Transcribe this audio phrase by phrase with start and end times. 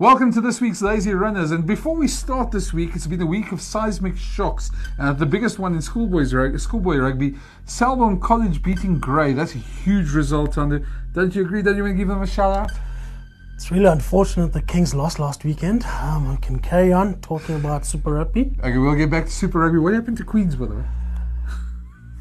[0.00, 1.52] Welcome to this week's Lazy Runners.
[1.52, 4.72] And before we start this week, it's been a week of seismic shocks.
[4.98, 9.34] Uh, the biggest one in schoolboys rug- schoolboy rugby, Selborne College beating Grey.
[9.34, 10.84] That's a huge result, under.
[11.12, 11.62] Don't you agree?
[11.62, 12.72] Don't you want to give them a shout out?
[13.54, 15.84] It's really unfortunate the Kings lost last weekend.
[15.84, 18.50] Um, we can carry on talking about Super Rugby.
[18.64, 19.78] Okay, we'll get back to Super Rugby.
[19.78, 20.84] What happened to Queens, by the way?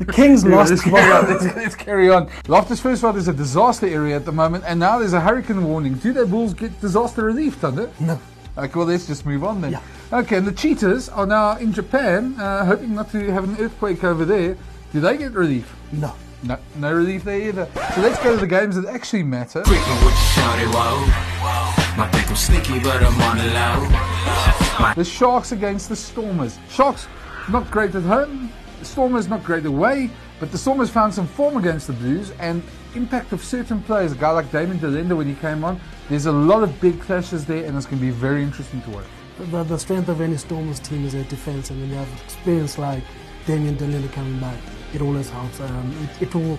[0.00, 0.70] The Kings Yeah, lost.
[0.70, 1.28] let's, carry on.
[1.28, 2.30] Let's, let's carry on.
[2.48, 5.92] Loftus Versfeld is a disaster area at the moment, and now there's a hurricane warning.
[5.94, 7.90] Do the Bulls get disaster relief, Thunder?
[8.00, 8.18] No.
[8.56, 9.72] Okay, well, let's just move on then.
[9.72, 9.82] Yeah.
[10.10, 14.02] Okay, and the Cheetahs are now in Japan, uh, hoping not to have an earthquake
[14.02, 14.56] over there.
[14.94, 15.76] Do they get relief?
[15.92, 16.14] No.
[16.44, 17.68] No, no relief there either.
[17.94, 19.60] So let's go to the games that actually matter.
[19.64, 21.96] Freaking with you, shawty, whoa.
[21.98, 24.94] My pick 'em sneaky, but I'm on the low.
[24.94, 26.58] The Sharks against the Stormers.
[26.70, 27.06] Sharks
[27.50, 28.50] not great at home.
[28.82, 30.10] Stormers not great away.
[30.40, 32.62] But the Stormers found some form against the Blues and
[32.94, 34.12] impact of certain players.
[34.12, 35.78] A guy like Damian de Allende when he came on.
[36.08, 38.90] There's a lot of big clashes there, and it's going to be very interesting to
[38.90, 39.04] watch.
[39.38, 42.78] The, the strength of any Stormers team is their defense, and when you have experience
[42.78, 43.04] like
[43.46, 44.58] Damian de Allende coming back,
[44.94, 45.60] it always helps.
[45.60, 46.58] Um, it, it will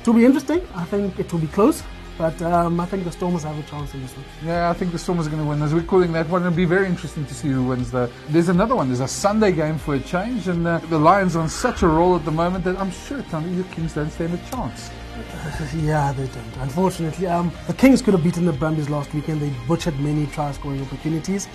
[0.00, 0.60] it will be interesting.
[0.74, 1.82] I think it will be close,
[2.18, 4.24] but um, I think the Stormers have a chance in this one.
[4.44, 5.60] Yeah, I think the Stormers are going to win.
[5.62, 7.90] As we're calling that one, it'll be very interesting to see who wins.
[7.90, 8.88] Though there's another one.
[8.88, 11.88] There's a Sunday game for a change, and uh, the Lions are on such a
[11.88, 14.90] roll at the moment that I'm sure Tommy, your Kings don't stand a chance.
[15.76, 16.56] yeah, they don't.
[16.60, 19.40] Unfortunately, um, the Kings could have beaten the Brumbies last weekend.
[19.40, 21.48] They butchered many try scoring opportunities.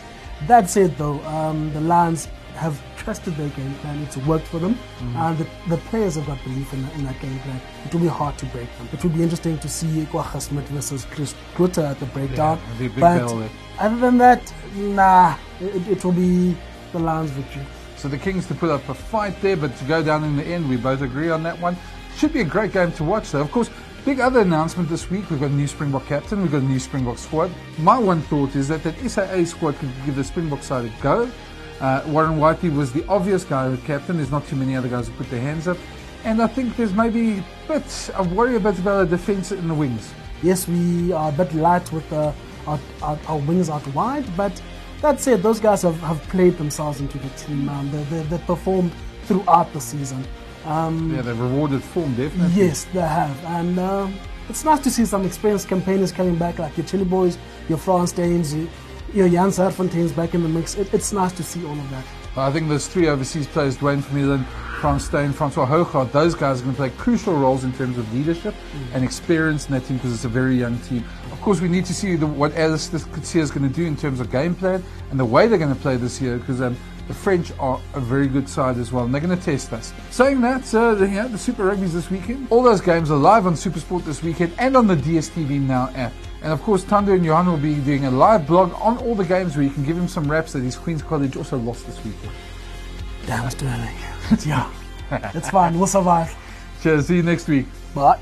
[0.47, 3.99] That said, though, um, the Lions have trusted their game plan.
[4.03, 4.75] It's worked for them.
[4.99, 5.15] Mm.
[5.15, 7.59] And the, the players have got belief in, that- in that game plan.
[7.85, 8.87] It will be hard to break them.
[8.93, 12.59] It will be interesting to see Kwagga Smith versus Chris Grutter at the breakdown.
[12.79, 13.21] be but
[13.79, 16.55] other than that, nah, it, it will be
[16.91, 17.63] the Lions' victory.
[17.97, 20.43] So the Kings to put up a fight there, but to go down in the
[20.43, 21.77] end, we both agree on that one.
[22.17, 23.41] Should be a great game to watch, though.
[23.41, 23.69] Of course,
[24.05, 25.29] big other announcement this week.
[25.29, 26.41] We've got a new Springbok captain.
[26.41, 27.51] We've got a new Springbok squad.
[27.77, 31.29] My one thought is that that SAA squad could give the Springbok side a go.
[31.81, 34.17] Uh, Warren Whiteley was the obvious guy who captain.
[34.17, 35.77] There's not too many other guys who put their hands up.
[36.23, 39.67] And I think there's maybe a bit, I worry a bit about the defence in
[39.67, 40.13] the wings.
[40.43, 42.33] Yes, we are a bit light with the,
[42.67, 44.61] our, our, our wings out wide, but
[45.01, 47.67] that said, those guys have, have played themselves into the team.
[47.69, 48.91] Um, they, they, they performed
[49.25, 50.23] throughout the season.
[50.65, 52.53] Um, Yeah, they've rewarded form, definitely.
[52.65, 53.43] yes, they have.
[53.45, 54.13] And um,
[54.47, 57.37] it's nice to see some experienced campaigners coming back, like your Chiliboys,
[57.67, 58.67] your Frans Steyns,
[59.13, 60.75] your, your Jan Serfonteins back in the mix.
[60.75, 62.05] It, it's nice to see all of that.
[62.37, 64.45] I think those three overseas players, Duane Vermeulen,
[64.79, 68.11] Frans Steyn, Francois Hougaard, those guys are going to play crucial roles in terms of
[68.13, 68.55] leadership
[68.93, 71.03] and experience in that team because it's a very young team.
[71.31, 73.95] Of course, we need to see the, what Allister Coetzee is going to do in
[73.97, 76.77] terms of game plan and the way they're going to play this year because um,
[77.07, 79.93] the French are a very good side as well and they're going to test us.
[80.09, 82.47] Saying that, uh, the, yeah, the Super Rugby's this weekend.
[82.49, 86.13] All those games are live on Supersport this weekend and on the DSTV Now app.
[86.41, 89.25] And of course, Tando and Johan will be doing a live blog on all the
[89.25, 92.03] games where you can give him some raps that his Queen's College also lost this
[92.03, 92.31] weekend.
[93.27, 93.95] Damn, Sterling.
[94.45, 94.71] yeah,
[95.35, 95.77] it's fine.
[95.77, 96.35] We'll survive.
[96.81, 97.07] Cheers.
[97.07, 97.67] See you next week.
[97.93, 98.19] Bye.